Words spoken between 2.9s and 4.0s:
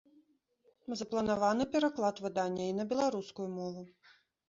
беларускую мову.